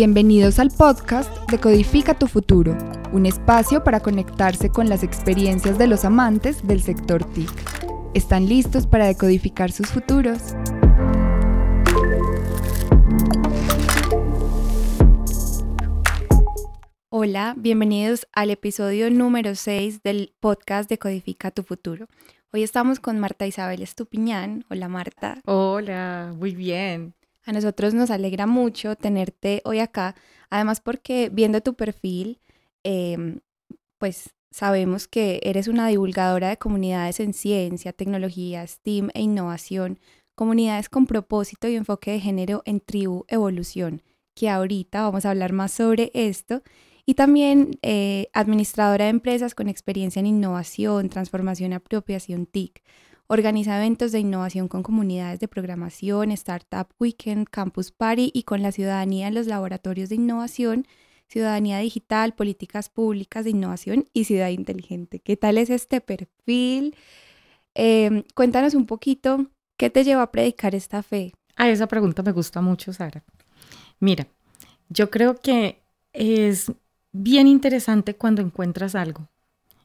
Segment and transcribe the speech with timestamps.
[0.00, 2.78] Bienvenidos al podcast de Codifica tu futuro,
[3.12, 7.50] un espacio para conectarse con las experiencias de los amantes del sector TIC.
[8.14, 10.54] ¿Están listos para decodificar sus futuros?
[17.08, 22.06] Hola, bienvenidos al episodio número 6 del podcast de Codifica tu futuro.
[22.52, 24.64] Hoy estamos con Marta Isabel Estupiñán.
[24.70, 25.40] Hola Marta.
[25.44, 27.17] Hola, muy bien.
[27.48, 30.14] A nosotros nos alegra mucho tenerte hoy acá,
[30.50, 32.40] además porque viendo tu perfil,
[32.84, 33.40] em,
[33.96, 39.98] pues sabemos que eres una divulgadora de comunidades en ciencia, tecnología, STEAM e innovación,
[40.34, 44.02] comunidades con propósito y enfoque de género en tribu evolución,
[44.34, 46.60] que ahorita vamos a hablar más sobre esto,
[47.06, 52.82] y también eh, administradora de empresas con experiencia en innovación, transformación apropiación TIC.
[53.30, 58.72] Organiza eventos de innovación con comunidades de programación, Startup Weekend, Campus Party y con la
[58.72, 60.86] ciudadanía en los laboratorios de innovación,
[61.28, 65.20] ciudadanía digital, políticas públicas de innovación y ciudad inteligente.
[65.20, 66.96] ¿Qué tal es este perfil?
[67.74, 71.34] Em, cuéntanos un poquito, ¿qué te lleva a predicar esta fe?
[71.54, 73.22] A esa pregunta me gusta mucho, Sara.
[74.00, 74.26] Mira,
[74.88, 75.82] yo creo que
[76.14, 76.72] es
[77.12, 79.28] bien interesante cuando encuentras algo.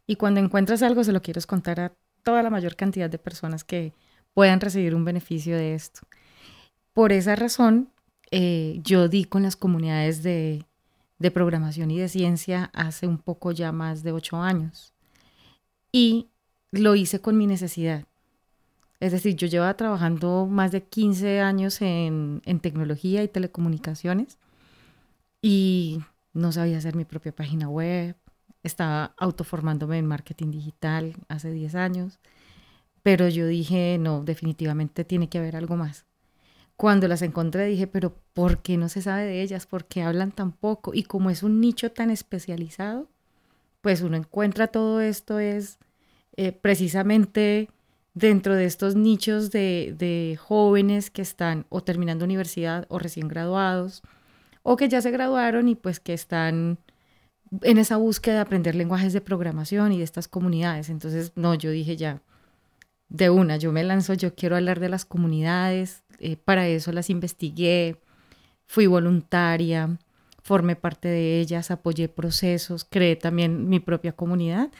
[0.07, 1.93] Y cuando encuentras algo se lo quieres contar a
[2.23, 3.93] toda la mayor cantidad de personas que
[4.33, 6.01] puedan recibir un beneficio de esto.
[6.93, 7.89] Por esa razón,
[8.31, 10.65] eh, yo di con las comunidades de,
[11.19, 14.93] de programación y de ciencia hace un poco ya más de ocho años.
[15.91, 16.29] Y
[16.71, 18.05] lo hice con mi necesidad.
[18.99, 24.37] Es decir, yo llevaba trabajando más de 15 años en, en, tecnología y telecomunicaciones
[25.41, 26.01] y
[26.33, 28.15] no sabía hacer mi propia página web,
[28.63, 32.19] estaba autoformándome en marketing digital hace 10 años,
[33.03, 36.05] pero yo dije, no, definitivamente tiene que haber algo más.
[36.75, 39.67] Cuando las encontré dije, pero ¿por qué no se sabe de ellas?
[39.67, 40.93] ¿Por qué hablan tan poco?
[40.93, 43.09] Y como es un nicho tan especializado,
[43.81, 45.77] pues uno encuentra todo esto es
[46.37, 47.69] eh, precisamente
[48.13, 54.01] dentro de estos nichos de, de jóvenes que están o terminando universidad o recién graduados
[54.63, 56.77] o que ya se graduaron y pues que están
[57.61, 60.89] en esa búsqueda de aprender lenguajes de programación y de estas comunidades.
[60.89, 62.21] Entonces, no, yo dije ya,
[63.09, 67.09] de una, yo me lanzo, yo quiero hablar de las comunidades, eh, para eso las
[67.09, 67.99] investigué,
[68.65, 69.97] fui voluntaria,
[70.41, 74.71] formé parte de ellas, apoyé procesos, creé también mi propia comunidad.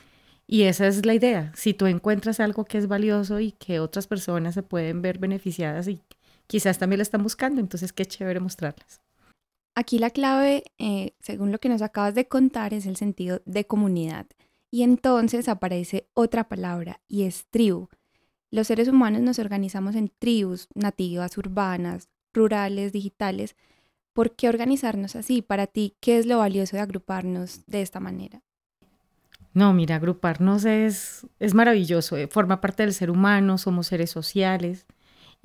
[0.48, 1.52] Y esa es la idea.
[1.56, 5.88] Si tú encuentras algo que es valioso y que otras personas se pueden ver beneficiadas
[5.88, 6.02] y
[6.48, 9.03] quizás también lo están buscando, entonces qué chévere mostrarlas.
[9.76, 13.66] Aquí la clave, eh, según lo que nos acabas de contar, es el sentido de
[13.66, 14.28] comunidad.
[14.70, 17.90] Y entonces aparece otra palabra y es tribu.
[18.52, 23.56] Los seres humanos nos organizamos en tribus nativas, urbanas, rurales, digitales.
[24.14, 25.42] ¿Por qué organizarnos así?
[25.42, 28.44] Para ti, ¿qué es lo valioso de agruparnos de esta manera?
[29.54, 34.86] No, mira, agruparnos es, es maravilloso, eh, forma parte del ser humano, somos seres sociales.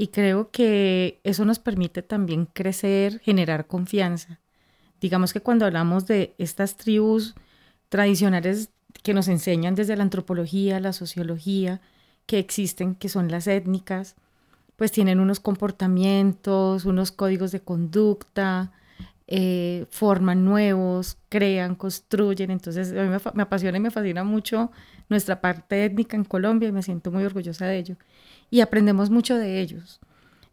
[0.01, 4.39] Y creo que eso nos permite también crecer, generar confianza.
[5.01, 7.35] Digamos que cuando hablamos de estas tribus
[7.89, 8.71] tradicionales
[9.03, 11.81] que nos enseñan desde la antropología, la sociología,
[12.27, 14.15] que existen, que son las étnicas,
[14.77, 18.71] pues tienen unos comportamientos, unos códigos de conducta,
[19.27, 22.53] eh, forman nuevos, crean, construyen.
[22.53, 24.71] Entonces, a mí me, me, apasiona y me fascina mucho
[25.09, 27.97] nuestra parte étnica en Colombia y me siento muy orgullosa de ello
[28.51, 30.01] y aprendemos mucho de ellos.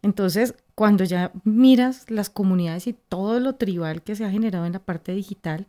[0.02, 4.74] Entonces, cuando ya miras las comunidades y todo lo tribal que se ha generado en
[4.74, 5.66] la parte digital,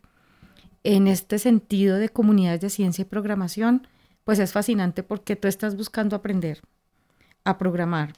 [0.84, 3.86] en este sentido de comunidades de ciencia y programación,
[4.24, 6.60] pues es fascinante porque tú estás buscando aprender
[7.44, 8.12] a programar,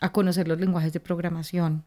[0.00, 1.84] a conocer los lenguajes de programación.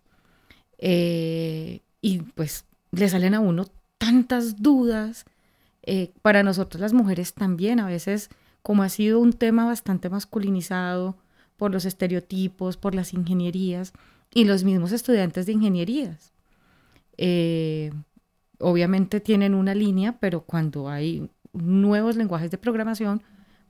[0.79, 3.65] Eh, y pues le salen a uno
[3.97, 5.25] tantas dudas.
[5.83, 8.29] Eh, para nosotros las mujeres también, a veces,
[8.61, 11.17] como ha sido un tema bastante masculinizado,
[11.57, 13.93] por los estereotipos, por las ingenierías
[14.33, 16.33] y los mismos estudiantes de ingenierías.
[17.17, 17.91] Eh,
[18.59, 23.21] obviamente tienen una línea, pero cuando hay nuevos lenguajes de programación,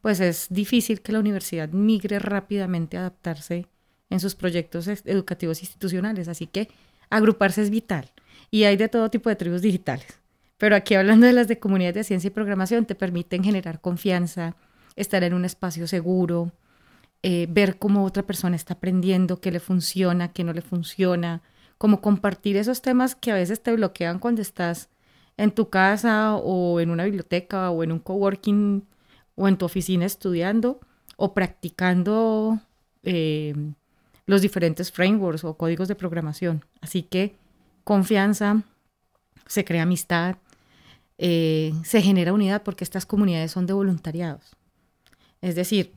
[0.01, 3.67] pues es difícil que la universidad migre rápidamente a adaptarse
[4.09, 6.27] en sus proyectos educativos institucionales.
[6.27, 6.69] Así que
[7.09, 8.11] agruparse es vital.
[8.51, 10.19] Y hay de todo tipo de tribus digitales.
[10.57, 14.55] Pero aquí hablando de las de comunidades de ciencia y programación, te permiten generar confianza,
[14.95, 16.51] estar en un espacio seguro,
[17.23, 21.41] eh, ver cómo otra persona está aprendiendo, qué le funciona, qué no le funciona,
[21.77, 24.89] como compartir esos temas que a veces te bloquean cuando estás
[25.37, 28.85] en tu casa o en una biblioteca o en un coworking
[29.35, 30.79] o en tu oficina estudiando
[31.15, 32.59] o practicando
[33.03, 33.53] eh,
[34.25, 36.65] los diferentes frameworks o códigos de programación.
[36.81, 37.37] Así que
[37.83, 38.63] confianza,
[39.47, 40.37] se crea amistad,
[41.17, 44.55] eh, se genera unidad porque estas comunidades son de voluntariados.
[45.43, 45.93] Es decir,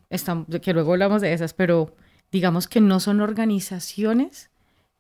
[0.61, 1.95] que luego hablamos de esas, pero
[2.33, 4.51] digamos que no son organizaciones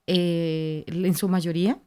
[0.06, 1.80] eh, en su mayoría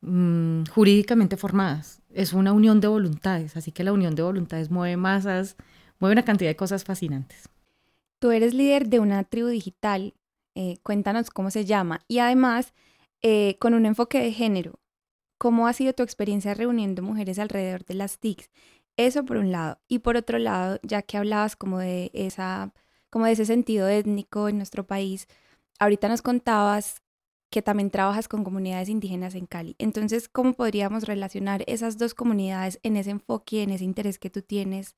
[0.00, 2.02] mm, jurídicamente formadas.
[2.12, 5.54] Es una unión de voluntades, así que la unión de voluntades mueve masas,
[6.00, 7.48] mueve una cantidad de cosas fascinantes.
[8.18, 10.14] Tú eres líder de una tribu digital,
[10.56, 12.74] eh, cuéntanos cómo se llama, y además
[13.22, 14.80] eh, con un enfoque de género.
[15.38, 18.50] ¿Cómo ha sido tu experiencia reuniendo mujeres alrededor de las TICs?
[18.96, 19.78] Eso por un lado.
[19.88, 22.72] Y por otro lado, ya que hablabas como de esa,
[23.10, 25.28] como de ese sentido étnico en nuestro país,
[25.78, 27.02] ahorita nos contabas
[27.50, 29.76] que también trabajas con comunidades indígenas en Cali.
[29.78, 34.42] Entonces, ¿cómo podríamos relacionar esas dos comunidades en ese enfoque, en ese interés que tú
[34.42, 34.96] tienes?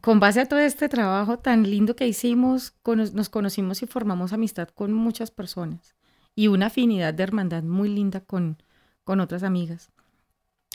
[0.00, 2.74] Con base a todo este trabajo tan lindo que hicimos,
[3.12, 5.94] nos conocimos y formamos amistad con muchas personas
[6.34, 8.62] y una afinidad de hermandad muy linda con,
[9.04, 9.90] con otras amigas.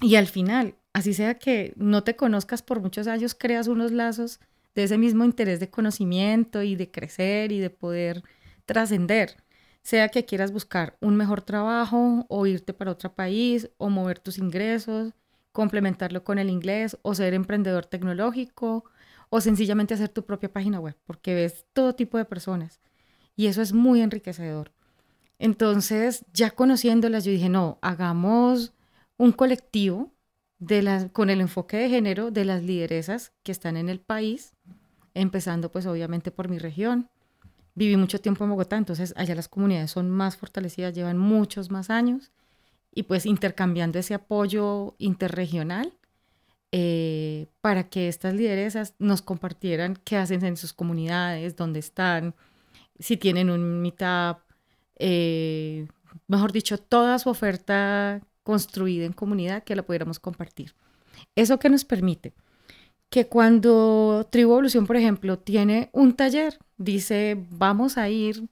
[0.02, 4.40] Y al final, así sea que no te conozcas por muchos años, creas unos lazos
[4.76, 8.24] de ese mismo interés de conocimiento y de crecer y de poder
[8.66, 9.38] trascender
[9.86, 14.40] sea que quieras buscar un mejor trabajo o irte para otro país o mover tus
[14.40, 15.14] ingresos,
[15.52, 18.86] complementarlo con el inglés o ser emprendedor tecnológico
[19.30, 22.82] o sencillamente hacer tu propia página web, porque ves todo tipo de personas
[23.36, 24.72] y eso es muy enriquecedor.
[25.38, 28.74] Entonces, ya conociéndolas, yo dije, no, hagamos
[29.18, 30.12] un colectivo
[30.60, 34.54] de las, con el enfoque de género de las lideresas que están en el país,
[35.14, 37.10] empezando pues obviamente por mi región,
[37.76, 41.90] viví mucho tiempo en Bogotá, entonces allá las comunidades son más fortalecidas, llevan muchos más
[41.90, 42.32] años
[42.94, 45.94] y pues intercambiando ese apoyo interregional
[46.72, 52.34] eh, para que estas lideresas nos compartieran qué hacen en sus comunidades, dónde están,
[53.00, 54.40] si tienen un meetup,
[54.98, 55.88] eh,
[56.28, 60.76] mejor dicho, toda su oferta construida en comunidad que la pudiéramos compartir.
[61.36, 62.34] Eso que nos permite
[63.10, 68.48] que cuando Tribu Evolución, por ejemplo, tiene un taller, dice, vamos a ir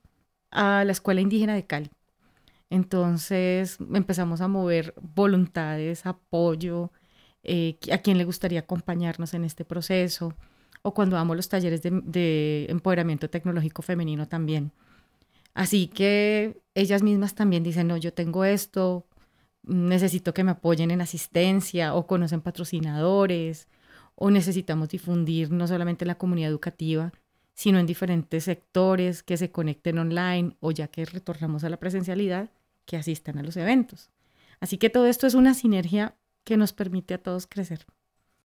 [0.51, 1.91] a la Escuela Indígena de Cali.
[2.69, 6.91] Entonces empezamos a mover voluntades, apoyo,
[7.43, 10.33] eh, a quién le gustaría acompañarnos en este proceso,
[10.81, 14.71] o cuando damos los talleres de, de empoderamiento tecnológico femenino también.
[15.53, 19.05] Así que ellas mismas también dicen, no, yo tengo esto,
[19.63, 23.67] necesito que me apoyen en asistencia o conocen patrocinadores
[24.15, 27.11] o necesitamos difundir no solamente en la comunidad educativa,
[27.53, 32.49] sino en diferentes sectores que se conecten online o ya que retornamos a la presencialidad,
[32.85, 34.09] que asistan a los eventos.
[34.59, 37.85] Así que todo esto es una sinergia que nos permite a todos crecer.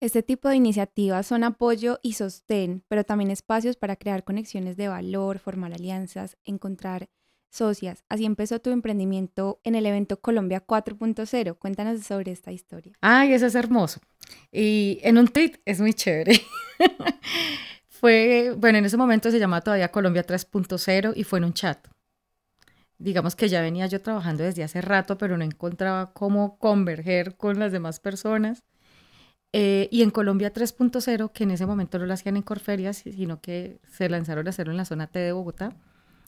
[0.02, 4.90] Este tipo de iniciativas son apoyo y sostén, pero también espacios para crear conexiones de
[4.90, 7.08] valor, formar alianzas, encontrar
[7.56, 8.04] socias.
[8.10, 11.58] Así empezó tu emprendimiento en el evento Colombia 4.0.
[11.58, 12.94] Cuéntanos sobre esta historia.
[13.02, 14.02] Ay, eso es hermoso.
[14.52, 16.42] Y en un tweet es muy chévere.
[17.88, 21.88] fue, bueno, en ese momento se llamaba todavía Colombia 3.0 y fue en un chat.
[22.98, 27.60] Digamos que ya venía yo trabajando desde hace rato, pero no encontraba cómo converger con
[27.60, 28.64] las demás personas.
[29.54, 33.42] Eh, y en Colombia 3.0, que en ese momento no lo hacían en Corferias, sino
[33.42, 35.76] que se lanzaron a hacerlo en la zona T de Bogotá,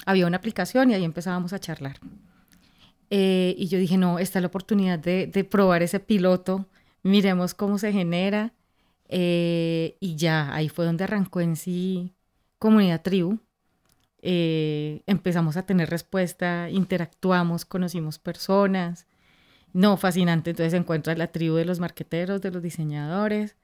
[0.06, 2.00] había una aplicación y ahí empezábamos a charlar.
[3.10, 6.68] Eh, y yo dije, no, esta es la oportunidad de, de probar ese piloto,
[7.04, 8.54] miremos cómo se genera.
[9.10, 12.14] Eh, y ya, ahí fue donde arrancó en sí
[12.60, 13.40] Comunidad Tribu.
[14.22, 19.08] Eh, empezamos a tener respuesta, interactuamos, conocimos personas.
[19.74, 20.52] No, fascinante.
[20.52, 23.56] Entonces encuentras la tribu de los marqueteros, de los diseñadores,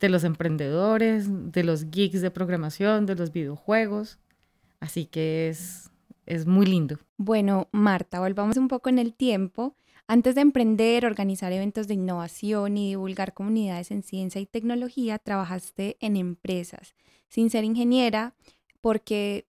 [0.00, 4.18] de los emprendedores, de los geeks de programación, de los videojuegos.
[4.80, 5.90] Así que es,
[6.26, 6.98] es muy lindo.
[7.16, 9.76] Bueno, Marta, volvamos un poco en el tiempo.
[10.06, 15.96] Antes de emprender, organizar eventos de innovación y divulgar comunidades en ciencia y tecnología, trabajaste
[16.00, 16.94] en empresas,
[17.28, 18.34] sin ser ingeniera,
[18.80, 19.46] porque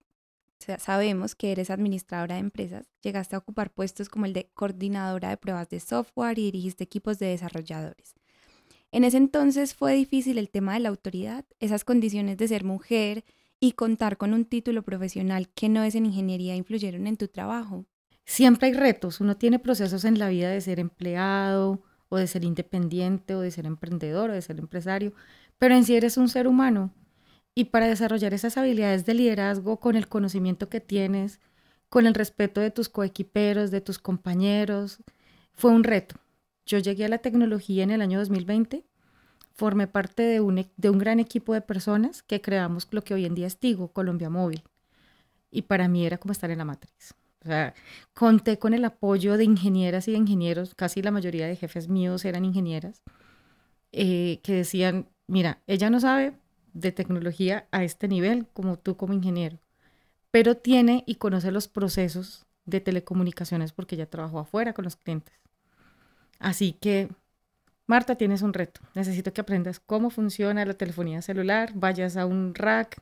[0.77, 5.37] sabemos que eres administradora de empresas, llegaste a ocupar puestos como el de coordinadora de
[5.37, 8.13] pruebas de software y dirigiste equipos de desarrolladores.
[8.91, 13.23] En ese entonces fue difícil el tema de la autoridad, esas condiciones de ser mujer,
[13.63, 17.85] y contar con un título profesional que no es en ingeniería influyeron en tu trabajo?
[18.25, 19.21] Siempre hay retos.
[19.21, 23.51] Uno tiene procesos en la vida de ser empleado o de ser independiente o de
[23.51, 25.13] ser emprendedor o de ser empresario,
[25.59, 26.91] pero en sí eres un ser humano.
[27.53, 31.39] Y para desarrollar esas habilidades de liderazgo con el conocimiento que tienes,
[31.87, 35.03] con el respeto de tus coequiperos, de tus compañeros,
[35.53, 36.15] fue un reto.
[36.65, 38.85] Yo llegué a la tecnología en el año 2020
[39.53, 43.25] formé parte de un, de un gran equipo de personas que creamos lo que hoy
[43.25, 44.63] en día es Tigo, Colombia Móvil.
[45.51, 47.73] Y para mí era como estar en la Matrix, O sea,
[48.13, 52.23] conté con el apoyo de ingenieras y de ingenieros, casi la mayoría de jefes míos
[52.25, 53.01] eran ingenieras,
[53.91, 56.33] eh, que decían, mira, ella no sabe
[56.73, 59.59] de tecnología a este nivel como tú como ingeniero,
[60.31, 65.33] pero tiene y conoce los procesos de telecomunicaciones porque ya trabajó afuera con los clientes.
[66.39, 67.09] Así que,
[67.91, 68.79] Marta, tienes un reto.
[68.95, 73.01] Necesito que aprendas cómo funciona la telefonía celular, vayas a un rack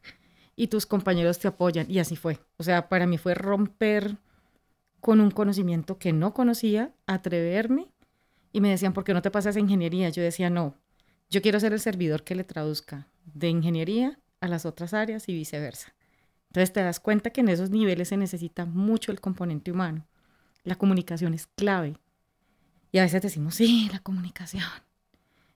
[0.56, 1.86] y tus compañeros te apoyan.
[1.92, 2.40] Y así fue.
[2.58, 4.18] O sea, para mí fue romper
[5.00, 7.86] con un conocimiento que no conocía, atreverme.
[8.52, 10.10] Y me decían, ¿por qué no te pasas a ingeniería?
[10.10, 10.74] Yo decía, no,
[11.30, 15.36] yo quiero ser el servidor que le traduzca de ingeniería a las otras áreas y
[15.36, 15.94] viceversa.
[16.48, 20.08] Entonces te das cuenta que en esos niveles se necesita mucho el componente humano.
[20.64, 21.96] La comunicación es clave.
[22.92, 24.64] Y a veces decimos, sí, la comunicación.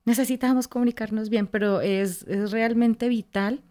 [0.06, 3.63] Necesitamos comunicarnos bien, pero es, es realmente vital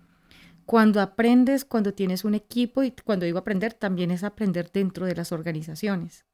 [0.64, 5.14] cuando aprendes, cuando tienes un equipo, y cuando digo aprender, también es aprender dentro de
[5.14, 6.24] las organizaciones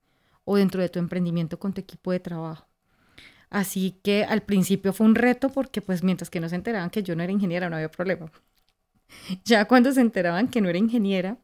[0.45, 2.69] o dentro de tu emprendimiento con tu equipo de trabajo.
[3.51, 7.03] Así que al principio fue un reto porque pues mientras que no se enteraban que
[7.03, 8.31] yo no era ingeniera no había problema.
[9.45, 11.39] Ya cuando se enteraban que no era ingeniera,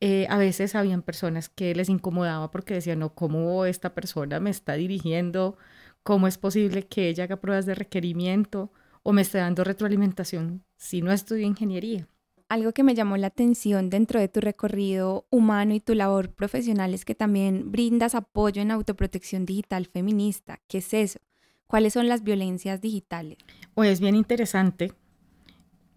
[0.00, 4.50] eh, a veces habían personas que les incomodaba porque decían, no, ¿cómo esta persona me
[4.50, 5.56] está dirigiendo?
[6.04, 11.02] ¿Cómo es posible que ella haga pruebas de requerimiento o me esté dando retroalimentación si
[11.02, 12.08] no estudio ingeniería?
[12.48, 16.94] Algo que me llamó la atención dentro de tu recorrido humano y tu labor profesional
[16.94, 20.60] es que también brindas apoyo en autoprotección digital feminista.
[20.68, 21.18] ¿Qué es eso?
[21.66, 23.36] ¿Cuáles son las violencias digitales?
[23.74, 24.92] Pues es bien interesante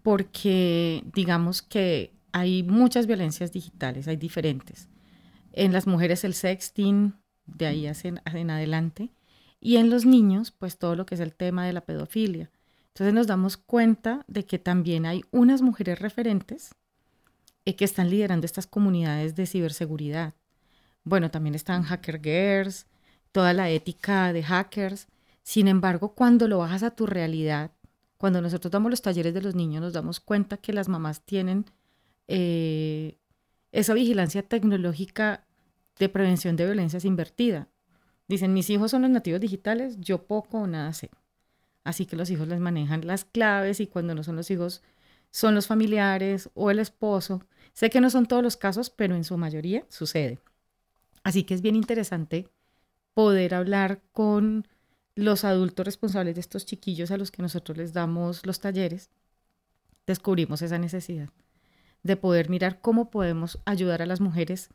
[0.02, 4.88] porque digamos que hay muchas violencias digitales, hay diferentes.
[5.52, 7.14] En las mujeres el sexting,
[7.46, 9.10] de ahí en adelante,
[9.60, 12.50] y en los niños, pues todo lo que es el tema de la pedofilia.
[12.88, 16.74] Entonces nos damos cuenta de que también hay unas mujeres referentes
[17.64, 20.34] eh, que están liderando estas comunidades de ciberseguridad.
[21.04, 22.86] Bueno, también están Hacker Girls,
[23.30, 25.06] toda la ética de hackers.
[25.42, 27.70] Sin embargo, cuando lo bajas a tu realidad,
[28.18, 31.64] cuando nosotros damos los talleres de los niños, nos damos cuenta que las mamás tienen
[32.34, 33.18] eh,
[33.72, 35.46] esa vigilancia tecnológica
[35.98, 37.68] de prevención de violencias invertida.
[38.26, 41.10] Dicen, mis hijos son los nativos digitales, yo poco o nada sé.
[41.84, 44.82] Así que los hijos les manejan las claves y cuando no son los hijos,
[45.30, 47.42] son los familiares o el esposo.
[47.74, 50.38] Sé que no son todos los casos, pero en su mayoría sucede.
[51.24, 52.48] Así que es bien interesante
[53.12, 54.66] poder hablar con
[55.14, 59.10] los adultos responsables de estos chiquillos a los que nosotros les damos los talleres.
[60.06, 61.28] Descubrimos esa necesidad
[62.02, 64.70] de poder mirar cómo podemos ayudar a las mujeres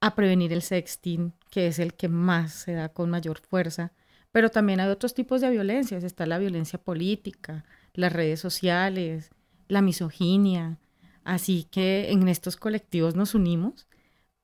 [0.00, 3.92] a prevenir el sexting, que es el que más se da con mayor fuerza,
[4.32, 7.64] pero también hay otros tipos de violencias, está la violencia política,
[7.94, 9.30] las redes sociales,
[9.68, 10.78] la misoginia,
[11.22, 13.86] así que en estos colectivos nos unimos,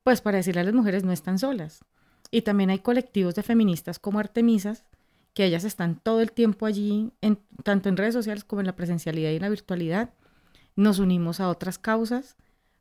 [0.04, 1.80] pues para decirle a las mujeres no están solas.
[2.30, 4.84] Y también hay colectivos de feministas como Artemisas,
[5.34, 7.12] que ellas están todo el tiempo allí,
[7.64, 10.10] tanto en redes sociales como en la presencialidad y en la virtualidad,
[10.78, 12.36] nos unimos a otras causas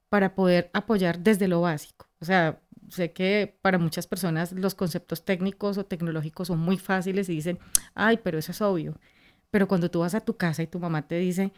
[0.08, 2.08] para poder apoyar desde lo básico.
[2.22, 7.28] O sea, sé que para muchas personas los conceptos técnicos o tecnológicos son muy fáciles
[7.28, 7.58] y dicen,
[7.96, 9.00] ay, pero eso es obvio.
[9.50, 11.52] Pero cuando tú vas a tu casa y tu mamá te dice,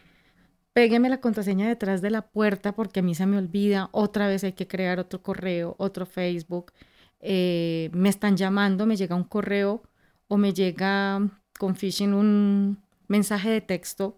[0.72, 4.46] pégueme la contraseña detrás de la puerta porque a mí se me olvida, otra vez
[4.46, 6.72] hay que crear otro correo, otro Facebook,
[7.20, 9.84] eh, me están llamando, me llega un correo
[10.30, 11.20] o me llega
[11.60, 14.16] con phishing un mensaje de texto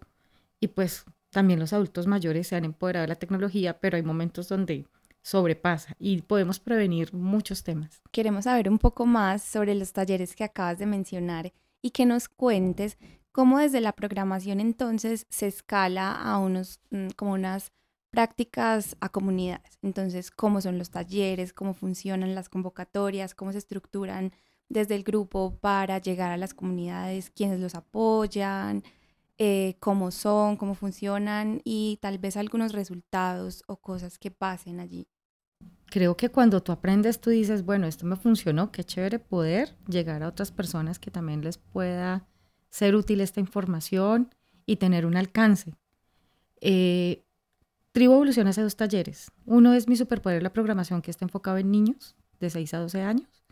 [0.60, 4.48] y pues también los adultos mayores se han empoderado de la tecnología, pero hay momentos
[4.48, 4.86] donde
[5.22, 8.02] sobrepasa y podemos prevenir muchos temas.
[8.10, 12.28] Queremos saber un poco más sobre los talleres que acabas de mencionar y que nos
[12.28, 12.98] cuentes
[13.32, 17.72] cómo desde la programación entonces se escala a unos mm, como unas
[18.10, 19.78] prácticas a comunidades.
[19.80, 24.32] Entonces, cómo son los talleres, cómo funcionan las convocatorias, cómo se estructuran
[24.68, 28.84] desde el grupo para llegar a las comunidades, quiénes los apoyan,
[29.44, 35.08] eh, cómo son, cómo funcionan y tal vez algunos resultados o cosas que pasen allí.
[35.86, 40.22] Creo que cuando tú aprendes, tú dices, bueno, esto me funcionó, qué chévere poder llegar
[40.22, 42.24] a otras personas que también les pueda
[42.70, 44.32] ser útil esta información
[44.64, 45.74] y tener un alcance.
[46.60, 47.24] Eh,
[47.90, 49.32] Tribu Evolución hace dos talleres.
[49.44, 53.02] Uno es mi superpoder, la programación que está enfocado en niños de 6 a 12
[53.02, 53.42] años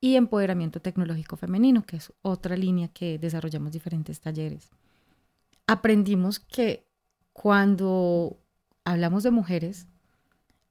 [0.00, 4.70] y empoderamiento tecnológico femenino, que es otra línea que desarrollamos diferentes talleres
[5.66, 6.86] aprendimos que
[7.32, 8.38] cuando
[8.84, 9.88] hablamos de mujeres,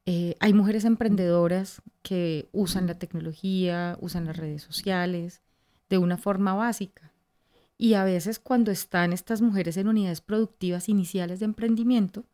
[0.05, 5.41] eh, hay mujeres emprendedoras que usan la tecnología, usan las redes sociales
[5.89, 7.11] de una forma básica.
[7.77, 12.25] Y a veces cuando están estas mujeres en unidades productivas iniciales de emprendimiento,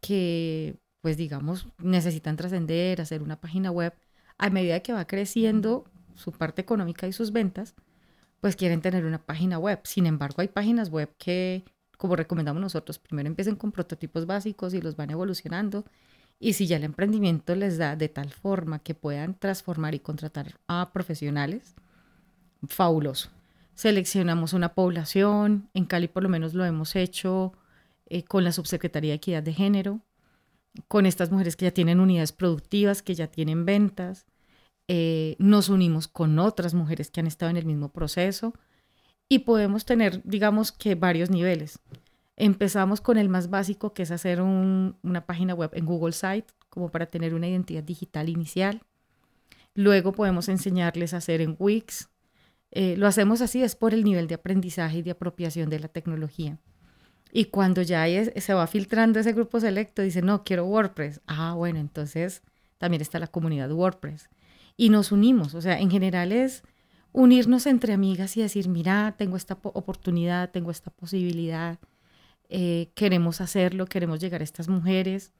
[0.00, 3.94] que pues digamos necesitan trascender, hacer una página web,
[4.38, 7.74] a medida que va creciendo su parte económica y sus ventas,
[8.40, 9.80] pues quieren tener una página web.
[9.84, 11.64] Sin embargo, hay páginas web que,
[11.96, 15.84] como recomendamos nosotros, primero empiecen con prototipos básicos y los van evolucionando.
[16.38, 20.58] Y si ya el emprendimiento les da de tal forma que puedan transformar y contratar
[20.68, 21.74] a profesionales,
[22.68, 23.30] fabuloso.
[23.74, 27.52] Seleccionamos una población, en Cali por lo menos lo hemos hecho
[28.06, 30.00] eh, con la Subsecretaría de Equidad de Género,
[30.88, 34.26] con estas mujeres que ya tienen unidades productivas, que ya tienen ventas.
[34.88, 38.52] Eh, nos unimos con otras mujeres que han estado en el mismo proceso
[39.28, 41.78] y podemos tener, digamos que varios niveles.
[42.36, 46.90] Empezamos con el más básico, que es hacer una página web en Google Site, como
[46.90, 48.82] para tener una identidad digital inicial.
[49.74, 52.08] Luego podemos enseñarles a hacer en Wix.
[52.70, 55.88] Eh, lo hacemos así, es por el nivel de aprendizaje y de apropiación de la
[55.88, 56.58] tecnología.
[57.32, 58.06] Y cuando ya
[58.36, 61.20] se va filtrando ese grupo selecto, dice, no, quiero WordPress.
[61.26, 62.42] Ah, bueno, entonces
[62.78, 64.28] también está la comunidad WordPress.
[64.76, 66.62] Y nos unimos, o sea, en general es
[67.16, 71.78] unirnos entre amigas y decir, mira, tengo esta oportunidad, tengo esta posibilidad,
[72.50, 75.32] eh, queremos hacerlo, queremos llegar a estas mujeres.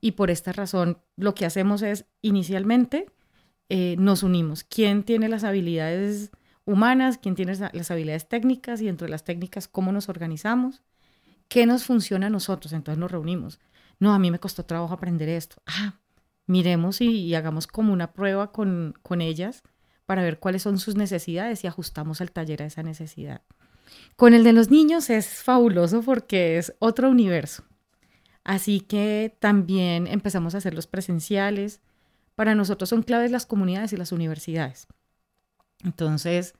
[0.00, 3.10] Y por esta razón, lo que hacemos es, inicialmente,
[3.68, 4.64] eh, nos unimos.
[4.64, 6.30] ¿Quién tiene las habilidades
[6.64, 7.18] humanas?
[7.18, 8.80] ¿Quién tiene las habilidades técnicas?
[8.80, 10.82] Y dentro de las técnicas, ¿cómo nos organizamos?
[11.48, 12.72] ¿Qué nos funciona a nosotros?
[12.72, 13.60] Entonces nos reunimos.
[14.00, 15.56] No, a mí me costó trabajo aprender esto.
[15.66, 16.00] Ah,
[16.46, 19.62] miremos y, hagamos como una prueba con, con ellas
[20.12, 23.40] para ver cuáles son sus necesidades y ajustamos el taller a esa necesidad.
[24.14, 27.64] Con el de los niños es fabuloso porque es otro universo.
[28.44, 31.80] Así que también empezamos a hacer los presenciales.
[32.34, 34.86] Para nosotros son claves las comunidades y las universidades.
[35.82, 36.52] Entonces,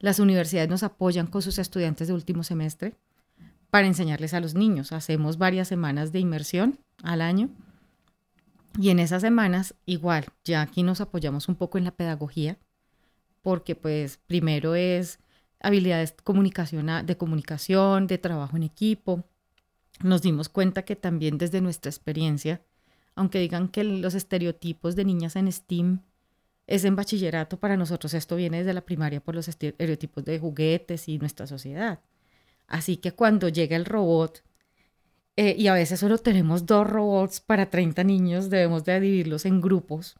[0.00, 2.96] las universidades nos apoyan con sus estudiantes de último semestre
[3.70, 4.90] para enseñarles a los niños.
[4.90, 7.48] Hacemos varias semanas de inmersión al año
[8.76, 12.58] y en esas semanas igual, ya aquí nos apoyamos un poco en la pedagogía,
[13.48, 15.20] porque pues primero es
[15.58, 19.24] habilidades de comunicación, de trabajo en equipo.
[20.02, 22.60] Nos dimos cuenta que también desde nuestra experiencia,
[23.14, 26.02] aunque digan que los estereotipos de niñas en STEAM
[26.66, 31.08] es en bachillerato, para nosotros esto viene desde la primaria por los estereotipos de juguetes
[31.08, 32.00] y nuestra sociedad.
[32.66, 34.44] Así que cuando llega el robot,
[35.36, 39.62] eh, y a veces solo tenemos dos robots para 30 niños, debemos de dividirlos en
[39.62, 40.18] grupos.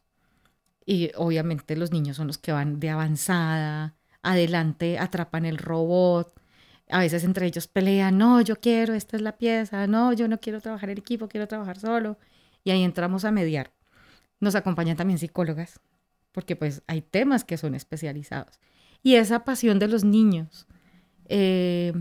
[0.89, 6.33] Y obviamente los niños son los que van de avanzada, adelante, atrapan el robot.
[6.89, 10.39] A veces entre ellos pelean, no, yo quiero, esta es la pieza, no, yo no
[10.39, 12.17] quiero trabajar en equipo, quiero trabajar solo.
[12.63, 13.71] Y ahí entramos a mediar.
[14.39, 15.79] Nos acompañan también psicólogas,
[16.31, 18.59] porque pues hay temas que son especializados.
[19.03, 20.65] Y esa pasión de los niños,
[21.25, 21.93] eh,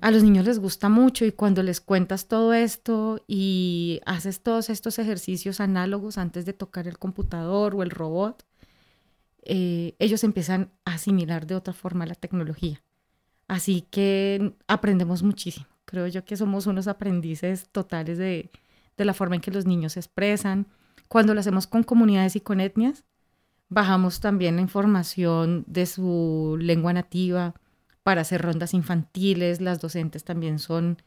[0.00, 4.70] a los niños les gusta mucho y cuando les cuentas todo esto y haces todos
[4.70, 8.44] estos ejercicios análogos antes de tocar el computador o el robot,
[9.42, 12.82] eh, ellos empiezan a asimilar de otra forma la tecnología.
[13.46, 15.66] Así que aprendemos muchísimo.
[15.84, 18.50] Creo yo que somos unos aprendices totales de,
[18.96, 20.66] de la forma en que los niños se expresan.
[21.08, 23.04] Cuando lo hacemos con comunidades y con etnias,
[23.68, 27.54] bajamos también la información de su lengua nativa,
[28.04, 30.98] para hacer rondas infantiles, las docentes también son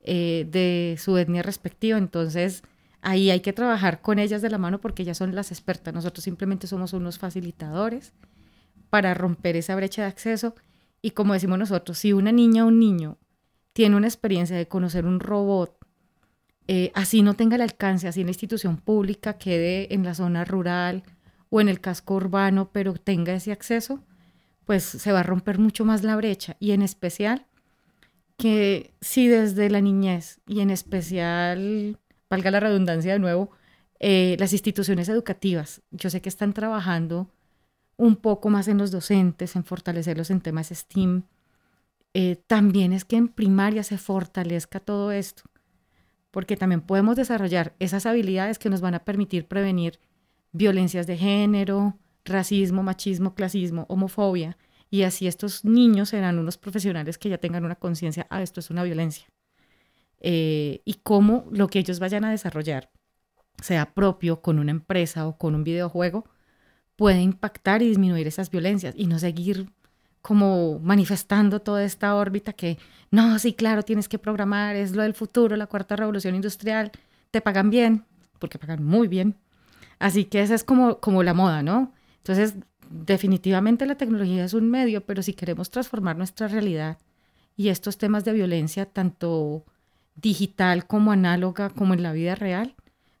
[0.00, 2.62] eh, de su etnia respectiva, entonces
[3.02, 6.24] ahí hay que trabajar con ellas de la mano porque ellas son las expertas, nosotros
[6.24, 8.14] simplemente somos unos facilitadores
[8.88, 10.54] para romper esa brecha de acceso
[11.02, 13.18] y como decimos nosotros, si una niña o un niño
[13.72, 15.76] tiene una experiencia de conocer un robot,
[16.68, 21.02] eh, así no tenga el alcance, así la institución pública quede en la zona rural
[21.50, 24.04] o en el casco urbano, pero tenga ese acceso,
[24.64, 26.56] pues se va a romper mucho más la brecha.
[26.60, 27.46] Y en especial
[28.36, 31.98] que si desde la niñez y en especial,
[32.28, 33.50] valga la redundancia de nuevo,
[34.00, 37.30] eh, las instituciones educativas, yo sé que están trabajando
[37.96, 41.24] un poco más en los docentes, en fortalecerlos en temas STEAM,
[42.12, 45.44] eh, también es que en primaria se fortalezca todo esto,
[46.30, 50.00] porque también podemos desarrollar esas habilidades que nos van a permitir prevenir
[50.52, 54.56] violencias de género, racismo, machismo, clasismo, homofobia,
[54.90, 58.70] y así estos niños serán unos profesionales que ya tengan una conciencia, ah, esto es
[58.70, 59.26] una violencia.
[60.20, 62.90] Eh, y cómo lo que ellos vayan a desarrollar,
[63.62, 66.24] sea propio con una empresa o con un videojuego,
[66.96, 69.68] puede impactar y disminuir esas violencias y no seguir
[70.22, 72.78] como manifestando toda esta órbita que,
[73.10, 76.92] no, sí, claro, tienes que programar, es lo del futuro, la cuarta revolución industrial,
[77.30, 78.04] te pagan bien,
[78.38, 79.36] porque pagan muy bien.
[79.98, 81.92] Así que esa es como, como la moda, ¿no?
[82.24, 82.54] Entonces,
[82.88, 86.96] definitivamente la tecnología es un medio, pero si queremos transformar nuestra realidad
[87.54, 89.66] y estos temas de violencia, tanto
[90.16, 92.74] digital como análoga, como en la vida real,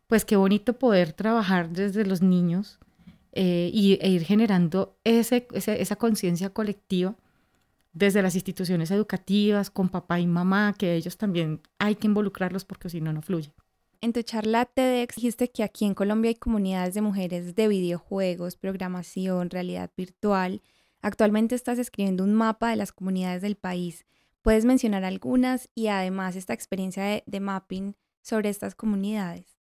[0.06, 2.78] pues qué bonito poder trabajar desde los niños
[3.32, 7.14] eh, y, e ir generando ese, esa conciencia colectiva
[7.92, 12.88] desde las instituciones educativas, con papá y mamá, que ellos también hay que involucrarlos porque
[12.88, 13.52] si no, no fluye.
[14.00, 18.56] En tu charla TEDx dijiste que aquí en Colombia hay comunidades de mujeres de videojuegos,
[18.56, 20.62] programación, realidad virtual.
[21.00, 24.04] Actualmente estás escribiendo un mapa de las comunidades del país.
[24.42, 29.58] ¿Puedes mencionar algunas y además esta experiencia de, de mapping sobre estas comunidades?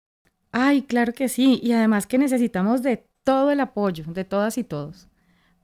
[0.52, 1.60] Ay, claro que sí.
[1.62, 5.08] Y además que necesitamos de todo el apoyo de todas y todos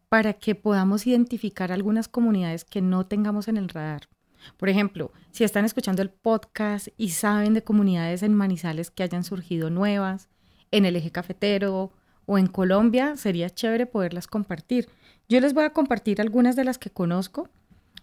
[0.09, 4.11] para que podamos identificar algunas comunidades que no tengamos en el radar.
[4.57, 9.25] Por ejemplo, si están escuchando el podcast y saben de comunidades en Manizales que hayan
[9.25, 10.29] surgido nuevas,
[10.71, 11.93] en el eje cafetero
[12.27, 14.89] o en Colombia, sería chévere poderlas compartir.
[15.29, 17.49] Yo les voy a compartir algunas de las que conozco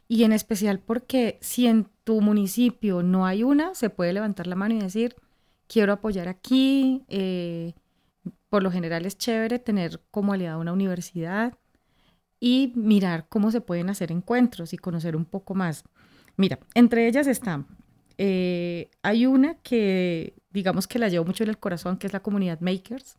[0.08, 4.56] y en especial porque si en tu municipio no hay una, se puede levantar la
[4.56, 5.16] mano y decir,
[5.68, 7.04] quiero apoyar aquí.
[7.08, 7.74] Eh,
[8.50, 11.54] por lo general es chévere tener como aliado una universidad
[12.40, 15.84] y mirar cómo se pueden hacer encuentros y conocer un poco más.
[16.40, 17.66] Mira, entre ellas está,
[18.18, 22.22] eh, hay una que digamos que la llevo mucho en el corazón, que es la
[22.22, 23.18] comunidad Makers.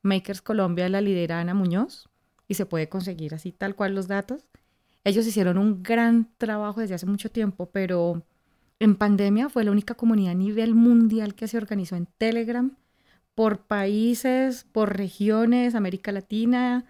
[0.00, 2.08] Makers Colombia la lidera Ana Muñoz
[2.48, 4.48] y se puede conseguir así tal cual los datos.
[5.04, 8.22] Ellos hicieron un gran trabajo desde hace mucho tiempo, pero
[8.80, 12.74] en pandemia fue la única comunidad a nivel mundial que se organizó en Telegram
[13.34, 16.86] por países, por regiones, América Latina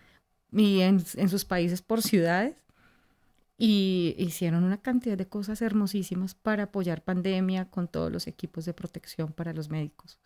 [0.53, 2.55] y en sus países por ciudades
[3.59, 8.75] y hicieron una cantidad de cosas hermosísimas para apoyar pandemia con todos los equipos de
[8.75, 10.19] protección para los médicos.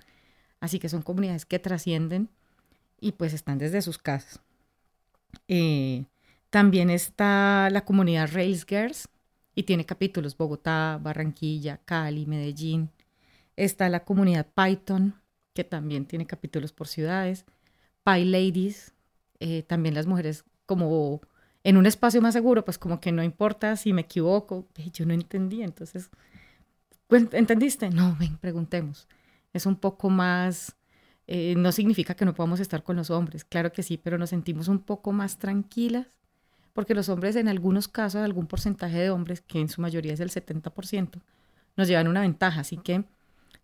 [0.59, 2.29] Así que son comunidades que trascienden
[3.01, 4.41] y pues están desde sus casas.
[5.49, 6.07] Eh,
[6.51, 9.09] también está la comunidad Rails Girls
[9.55, 12.91] y tiene capítulos Bogotá, Barranquilla, Cali, Medellín.
[13.57, 15.15] Está la comunidad Python,
[15.55, 17.45] que también tiene capítulos por ciudades.
[18.05, 18.93] Py Ladies,
[19.39, 21.21] eh, también las mujeres como
[21.65, 25.15] en un espacio más seguro, pues como que no importa si me equivoco, yo no
[25.15, 26.11] entendí, entonces,
[27.11, 27.91] ¿entendiste?
[27.91, 29.09] No, ven, preguntemos.
[29.53, 30.77] Es un poco más,
[31.27, 34.31] eh, no significa que no podamos estar con los hombres, claro que sí, pero nos
[34.31, 36.07] sentimos un poco más tranquilas,
[36.73, 40.21] porque los hombres en algunos casos, algún porcentaje de hombres, que en su mayoría es
[40.21, 41.21] el 70%,
[41.77, 43.05] nos llevan una ventaja, así que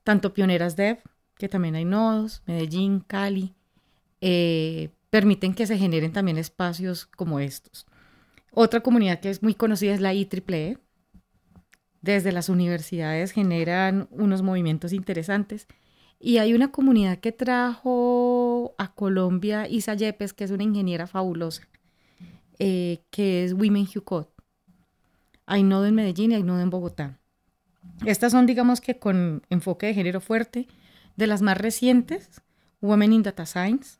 [0.02, 0.98] tanto Pioneras Dev,
[1.38, 3.54] que también hay nodos, Medellín, Cali,
[4.20, 7.86] eh, permiten que se generen también espacios como estos.
[8.50, 10.76] Otra comunidad que es muy conocida es la IEEE.
[12.02, 15.68] Desde las universidades generan unos movimientos interesantes.
[16.20, 21.66] Y hay una comunidad que trajo a Colombia Isa Yepes, que es una ingeniera fabulosa,
[22.58, 24.28] eh, que es Women Code.
[25.46, 27.18] Hay nodo en Medellín y hay nodo en Bogotá.
[28.04, 30.68] Estas son, digamos que con enfoque de género fuerte.
[31.16, 32.42] De las más recientes,
[32.82, 33.96] Women in Data Science,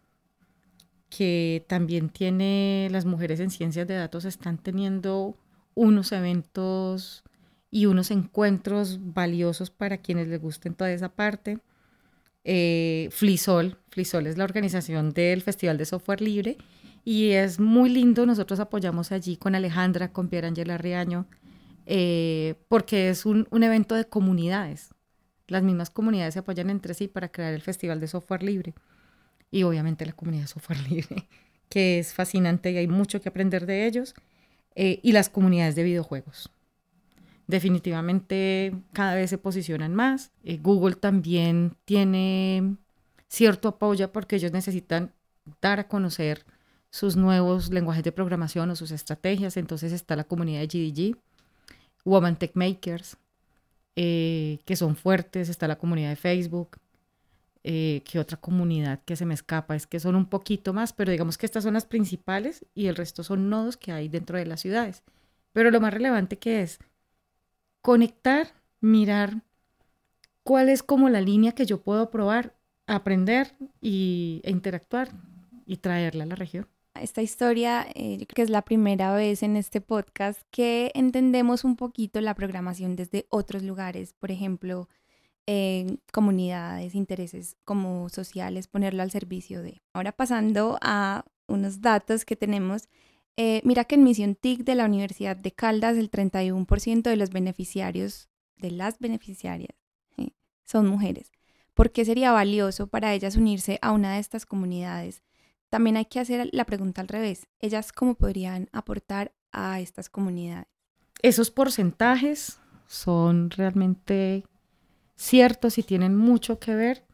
[1.08, 5.36] que también tiene las mujeres en ciencias de datos están teniendo
[5.74, 7.22] unos eventos
[7.70, 11.58] y unos encuentros valiosos para quienes les gusten toda esa parte.
[12.44, 16.56] Eh, Flisol, Flisol es la organización del Festival de Software Libre
[17.04, 21.26] y es muy lindo, nosotros apoyamos allí con Alejandra, con Angela Riaño,
[21.86, 24.90] eh, porque es un, un evento de comunidades.
[25.48, 28.74] Las mismas comunidades se apoyan entre sí para crear el Festival de Software Libre
[29.56, 31.26] y obviamente la comunidad software libre,
[31.70, 34.14] que es fascinante y hay mucho que aprender de ellos,
[34.74, 36.50] eh, y las comunidades de videojuegos.
[37.46, 40.32] Definitivamente cada vez se posicionan más.
[40.44, 42.76] Eh, Google también tiene
[43.28, 45.12] cierto apoyo porque ellos necesitan
[45.62, 46.44] dar a conocer
[46.90, 49.56] sus nuevos lenguajes de programación o sus estrategias.
[49.56, 51.16] Entonces está la comunidad de GDG,
[52.04, 53.16] Woman Tech Makers,
[53.94, 56.76] eh, que son fuertes, está la comunidad de Facebook,
[57.68, 61.10] eh, que otra comunidad que se me escapa, es que son un poquito más, pero
[61.10, 64.46] digamos que estas son las principales y el resto son nodos que hay dentro de
[64.46, 65.02] las ciudades.
[65.52, 66.78] Pero lo más relevante que es
[67.82, 69.42] conectar, mirar
[70.44, 72.54] cuál es como la línea que yo puedo probar,
[72.86, 75.08] aprender y, e interactuar
[75.66, 76.68] y traerla a la región.
[76.94, 82.20] Esta historia, eh, que es la primera vez en este podcast que entendemos un poquito
[82.20, 84.12] la programación desde otros lugares.
[84.12, 84.88] Por ejemplo,
[86.12, 89.80] comunidades, intereses como sociales, ponerlo al servicio de.
[89.92, 92.88] Ahora pasando a unos datos que tenemos,
[93.36, 97.30] eh, mira que en Misión TIC de la Universidad de Caldas el 31% de los
[97.30, 99.76] beneficiarios, de las beneficiarias,
[100.64, 101.30] son mujeres.
[101.74, 105.22] ¿Por qué sería valioso para ellas unirse a una de estas comunidades?
[105.68, 107.46] También hay que hacer la pregunta al revés.
[107.60, 110.66] ¿Ellas cómo podrían aportar a estas comunidades?
[111.22, 114.44] Esos porcentajes son realmente
[115.16, 117.04] ciertos y tienen mucho que ver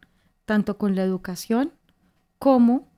[0.44, 1.72] tanto con la educación
[2.38, 2.92] como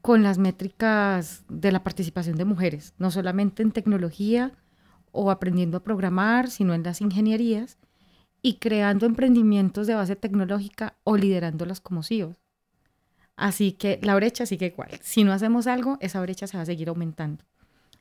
[0.00, 4.52] con las métricas de la participación de mujeres, no solamente en tecnología
[5.12, 7.78] o aprendiendo a programar, sino en las ingenierías
[8.42, 12.36] y creando emprendimientos de base tecnológica o liderándolas como CEOs.
[13.34, 14.90] Así que la brecha sigue igual.
[15.02, 17.44] Si no hacemos algo, esa brecha se va a seguir aumentando.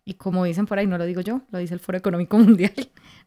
[0.06, 2.74] Y como dicen por ahí, no lo digo yo, lo dice el Foro Económico Mundial,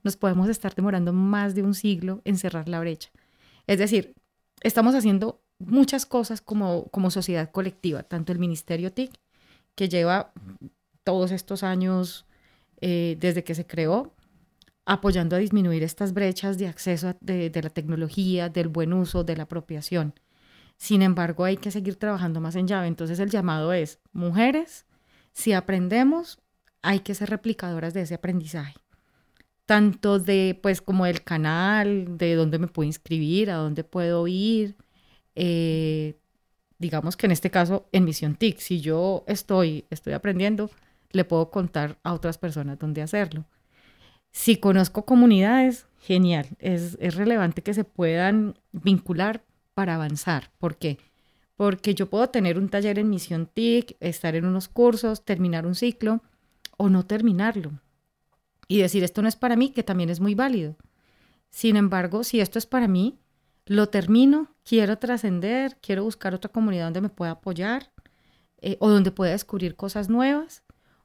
[0.05, 3.11] nos podemos estar demorando más de un siglo en cerrar la brecha.
[3.67, 4.15] Es decir,
[4.63, 9.13] estamos haciendo muchas cosas como, como sociedad colectiva, tanto el Ministerio TIC,
[9.75, 10.33] que lleva
[11.03, 12.27] todos estos años
[12.81, 14.15] eh, desde que se creó,
[14.87, 19.37] apoyando a disminuir estas brechas de acceso de, de la tecnología, del buen uso, de
[19.37, 20.15] la apropiación.
[20.77, 22.87] Sin embargo, hay que seguir trabajando más en llave.
[22.87, 24.87] Entonces el llamado es, mujeres,
[25.33, 26.39] si aprendemos,
[26.89, 28.75] hay que ser replicadoras de ese aprendizaje.
[29.67, 34.75] Tanto de, pues, como el canal, de dónde me puedo inscribir, a dónde puedo ir.
[35.35, 36.19] Eh,
[36.79, 40.71] digamos que en este caso, en Misión TIC, si yo estoy, estoy aprendiendo,
[41.11, 43.45] le puedo contar a otras personas dónde hacerlo.
[44.31, 46.47] Si conozco comunidades, genial.
[46.59, 50.53] Es, es relevante que se puedan vincular para avanzar.
[50.57, 50.97] ¿Por qué?
[51.55, 55.75] Porque yo puedo tener un taller en Misión TIC, estar en unos cursos, terminar un
[55.75, 56.23] ciclo
[56.79, 57.83] o no terminarlo.
[58.67, 60.77] Y decir, esto no es para mí, que también es muy válido.
[61.51, 63.19] Sin embargo, si esto es para mí,
[63.67, 67.93] lo termino, quiero trascender, quiero buscar otra comunidad donde me pueda apoyar
[68.63, 70.63] eh, o donde pueda descubrir cosas nuevas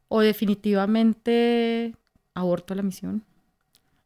[0.07, 1.97] o definitivamente
[2.33, 3.25] aborto la misión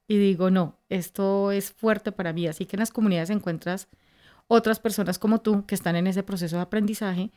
[0.07, 2.47] y digo, no, esto es fuerte para mí.
[2.47, 3.87] Así que en las comunidades encuentras
[4.47, 7.31] otras personas como tú que están en ese proceso de aprendizaje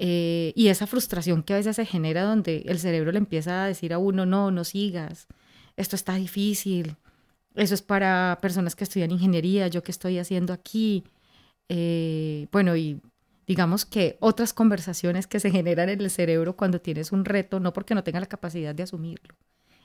[0.00, 3.66] eh, y esa frustración que a veces se genera donde el cerebro le empieza a
[3.66, 5.26] decir a uno, no, no sigas,
[5.76, 6.96] esto está difícil,
[7.56, 11.02] eso es para personas que estudian ingeniería, yo qué estoy haciendo aquí.
[11.68, 13.00] Eh, bueno, y
[13.48, 17.72] digamos que otras conversaciones que se generan en el cerebro cuando tienes un reto, no
[17.72, 19.34] porque no tenga la capacidad de asumirlo,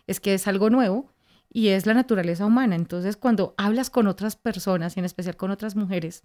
[0.05, 1.11] es que es algo nuevo
[1.51, 2.75] y es la naturaleza humana.
[2.75, 6.23] Entonces, cuando hablas con otras personas, y en especial con otras mujeres,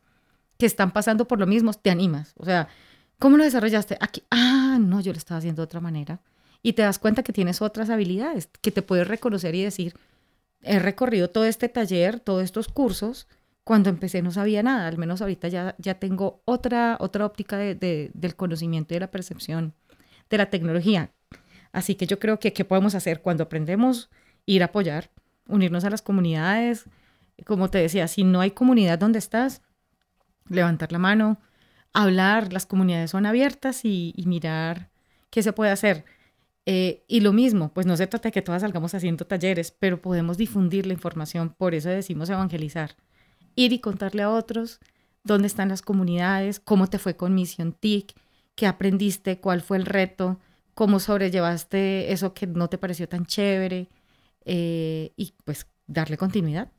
[0.58, 2.34] que están pasando por lo mismo, te animas.
[2.36, 2.68] O sea,
[3.18, 3.96] ¿cómo lo desarrollaste?
[4.00, 6.20] Aquí, ah, no, yo lo estaba haciendo de otra manera.
[6.62, 9.94] Y te das cuenta que tienes otras habilidades, que te puedes reconocer y decir,
[10.62, 13.28] he recorrido todo este taller, todos estos cursos,
[13.64, 18.10] cuando empecé no sabía nada, al menos ahorita ya, ya tengo otra, otra óptica de,
[18.12, 19.74] del conocimiento y de la percepción
[20.30, 21.12] de la tecnología.
[21.70, 24.08] Así que yo creo que qué podemos hacer cuando aprendemos
[24.46, 25.10] ir a apoyar,
[25.46, 26.86] unirnos a las comunidades.
[27.44, 29.60] Como te decía, si no hay comunidad donde estás,
[30.48, 31.38] levantar la mano,
[31.92, 34.90] hablar, las comunidades son abiertas y, mirar
[35.30, 36.04] qué se puede hacer.
[36.66, 40.02] Eh, y lo mismo, pues no se trata de que todas salgamos haciendo talleres, pero
[40.02, 42.96] podemos difundir la información, por eso decimos evangelizar.
[43.56, 44.80] Ir y contarle a otros
[45.24, 48.14] dónde están las comunidades, cómo te fue con Misión TIC,
[48.54, 50.38] qué aprendiste, cuál fue el reto,
[50.74, 53.88] cómo sobrellevaste eso que no te pareció tan chévere
[54.44, 56.70] eh, y pues darle continuidad.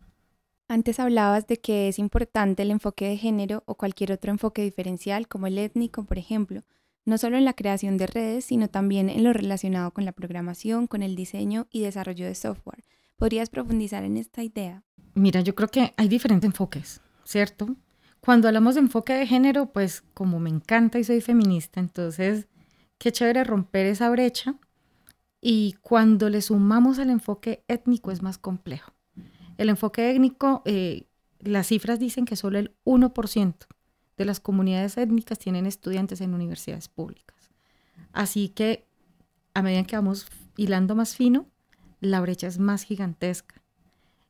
[0.72, 5.28] Antes hablabas de que es importante el enfoque de género o cualquier otro enfoque diferencial,
[5.28, 6.62] como el étnico, por ejemplo,
[7.06, 10.86] no solo en la creación de redes, sino también en lo relacionado con la programación,
[10.86, 12.84] con el diseño y desarrollo de software.
[13.18, 14.84] ¿Podrías profundizar en esta idea?
[15.16, 17.76] Mira, yo creo que hay diferentes enfoques, ¿cierto?
[18.20, 22.48] Cuando hablamos de enfoque de género, pues como me encanta y soy feminista, entonces
[23.00, 24.54] qué chévere romper esa brecha.
[25.42, 28.92] Y cuando le sumamos al enfoque étnico es más complejo.
[29.60, 31.04] El enfoque étnico, eh,
[31.42, 33.68] las cifras dicen que solo el 1%
[34.16, 37.50] de las comunidades étnicas tienen estudiantes en universidades públicas.
[38.14, 38.88] Así que
[39.54, 41.46] a medida que vamos hilando más fino,
[42.00, 43.62] la brecha es más gigantesca.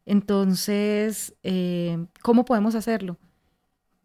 [0.07, 3.19] Entonces, eh, ¿cómo podemos hacerlo?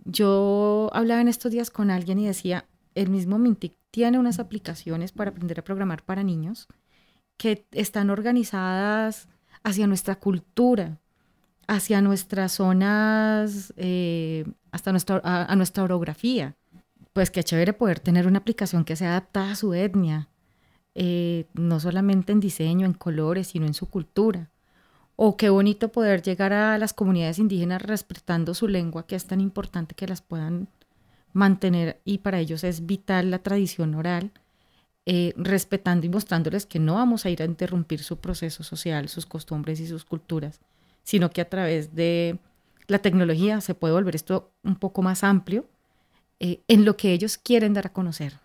[0.04, 5.12] Yo hablaba en estos días con alguien y decía, el mismo Mintic tiene unas aplicaciones
[5.12, 6.68] para aprender a programar para niños
[7.38, 9.26] que están organizadas
[9.62, 11.00] hacia nuestra cultura,
[11.66, 16.55] hacia nuestras zonas, eh, hasta nuestra, a, nuestra orografía.
[17.12, 20.29] Pues qué chévere poder tener una aplicación que sea adaptada a su etnia,
[20.94, 24.50] eh, no solamente en diseño, en colores, sino en su cultura.
[25.16, 29.40] O qué bonito poder llegar a las comunidades indígenas respetando su lengua, que es tan
[29.40, 30.68] importante que las puedan
[31.33, 34.33] mantener y para ellos es vital la tradición oral,
[35.07, 39.27] eh, respetando y mostrándoles que no vamos a ir a interrumpir su proceso social, sus
[39.27, 40.61] costumbres y sus culturas,
[41.04, 42.38] sino que a través de
[42.88, 45.66] la tecnología se puede volver esto un poco más amplio
[46.40, 48.40] eh, en lo que ellos quieren dar a conocer,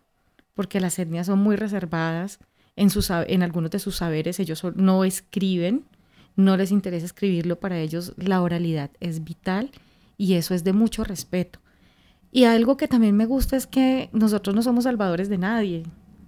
[0.53, 2.39] porque las etnias son muy reservadas
[2.75, 5.85] en, sus, en algunos de sus saberes, ellos no escriben,
[6.35, 9.71] no les interesa escribirlo, para ellos la oralidad es vital
[10.17, 11.59] y eso es de mucho respeto.
[12.31, 15.83] Y algo que también me gusta es que nosotros no somos salvadores de nadie.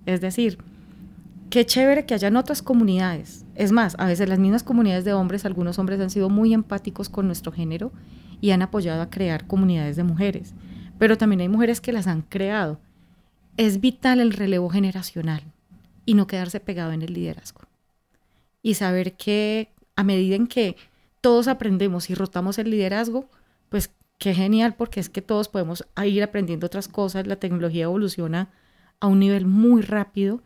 [0.05, 0.57] Es decir,
[1.51, 3.45] qué chévere que hayan otras comunidades.
[3.55, 7.09] Es más, a veces las mismas comunidades de hombres, algunos hombres han sido muy empáticos
[7.09, 7.91] con nuestro género
[8.39, 10.55] y han apoyado a crear comunidades de mujeres.
[10.97, 12.79] Pero también hay mujeres que las han creado.
[13.57, 15.43] Es vital el relevo generacional
[16.05, 17.61] y no quedarse pegado en el liderazgo.
[18.63, 20.77] Y saber que a medida en que
[21.19, 23.29] todos aprendemos y rotamos el liderazgo,
[23.67, 28.49] pues qué genial porque es que todos podemos ir aprendiendo otras cosas, la tecnología evoluciona
[29.01, 30.41] a un nivel muy rápido,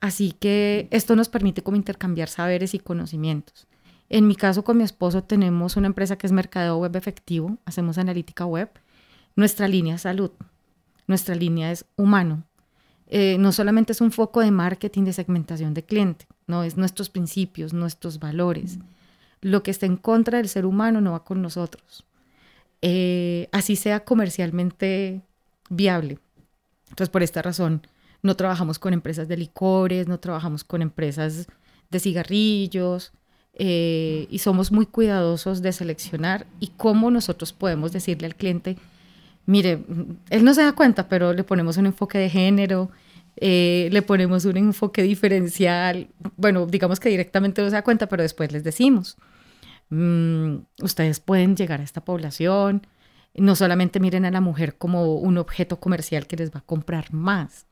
[0.00, 3.66] así que esto nos permite como intercambiar saberes y conocimientos.
[4.08, 7.98] En mi caso con mi esposo tenemos una empresa que es Mercadeo Web Efectivo, hacemos
[7.98, 8.70] analítica web.
[9.34, 10.30] Nuestra línea es salud,
[11.06, 12.44] nuestra línea es humano.
[13.08, 17.10] Eh, no solamente es un foco de marketing, de segmentación de cliente, no es nuestros
[17.10, 18.78] principios, nuestros valores.
[19.40, 22.04] Lo que está en contra del ser humano no va con nosotros.
[22.82, 25.22] Eh, así sea comercialmente
[25.68, 26.18] viable.
[26.88, 27.82] Entonces, por esta razón,
[28.22, 31.46] no trabajamos con empresas de licores, no trabajamos con empresas
[31.90, 33.12] de cigarrillos
[33.54, 38.76] eh, y somos muy cuidadosos de seleccionar y cómo nosotros podemos decirle al cliente,
[39.46, 39.84] mire,
[40.30, 42.90] él no se da cuenta, pero le ponemos un enfoque de género,
[43.36, 48.22] eh, le ponemos un enfoque diferencial, bueno, digamos que directamente no se da cuenta, pero
[48.22, 49.16] después les decimos.
[49.90, 52.86] Mm, ustedes pueden llegar a esta población,
[53.34, 57.12] no solamente miren a la mujer como un objeto comercial que les va a comprar
[57.12, 57.66] más,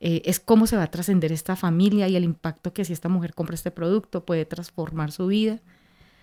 [0.00, 3.08] eh, es cómo se va a trascender esta familia y el impacto que si esta
[3.08, 5.60] mujer compra este producto puede transformar su vida.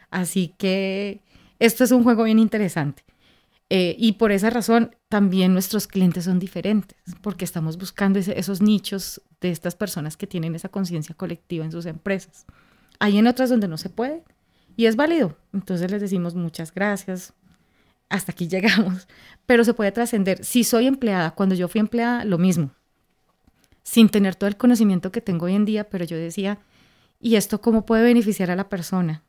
[0.10, 1.22] Así que
[1.60, 3.04] esto es un juego bien interesante.
[3.70, 9.22] Eh, y por esa razón también nuestros clientes son diferentes, porque estamos buscando esos nichos
[9.42, 12.46] de estas personas que tienen esa conciencia colectiva en sus empresas.
[13.00, 14.24] Hay en otras donde no se puede,
[14.78, 15.38] y es válido.
[15.54, 17.34] Entonces les decimos muchas gracias,
[18.10, 19.08] hasta aquí llegamos,
[19.46, 20.46] pero se puede trascender.
[20.46, 22.72] Si soy empleada, cuando yo fui empleada, lo mismo,
[23.88, 26.60] sin tener todo el conocimiento que tengo hoy en día, pero yo decía,
[27.22, 29.24] ¿y esto cómo puede beneficiar a la persona?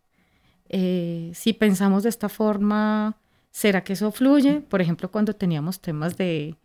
[0.69, 3.19] Eh, si pensamos de esta forma,
[3.53, 4.61] ¿será que eso fluye?
[4.61, 6.57] Por ejemplo, cuando teníamos temas de,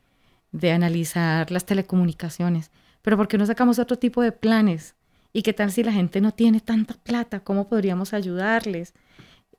[0.51, 2.71] de analizar las telecomunicaciones,
[3.03, 4.95] pero ¿por qué no sacamos otro tipo de planes?
[5.31, 7.41] ¿Y qué tal si la gente no tiene tanta plata?
[7.41, 8.95] ¿Cómo podríamos ayudarles?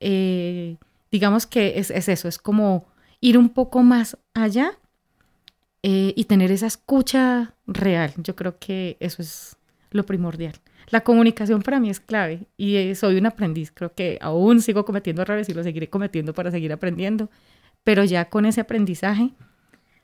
[0.01, 0.79] Eh,
[1.13, 2.87] digamos que es, eso, es como
[3.21, 4.73] ir un poco más allá
[5.85, 8.13] eh, y tener esa escucha real.
[8.19, 9.57] Yo creo que eso es
[9.91, 10.55] lo primordial.
[10.89, 13.71] La comunicación para mí es clave y eh, soy un aprendiz.
[13.73, 17.31] Creo que aún sigo cometiendo errores y lo seguiré cometiendo para seguir aprendiendo,
[17.85, 19.31] pero ya con ese aprendizaje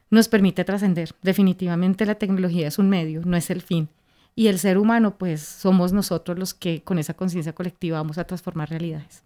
[0.08, 1.14] nos permite trascender.
[1.22, 3.88] Definitivamente la tecnología es un medio, no es el fin
[4.34, 8.24] y el ser humano, pues somos nosotros los que con esa conciencia colectiva vamos a
[8.24, 9.22] transformar realidades.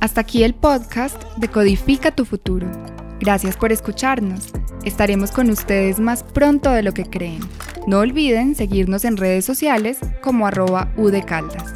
[0.00, 2.70] Hasta aquí el podcast de Codifica tu futuro.
[3.18, 4.52] Gracias por escucharnos.
[4.84, 7.40] Estaremos con ustedes más pronto de lo que creen.
[7.88, 11.74] No olviden seguirnos en redes sociales como arroba udecaldas.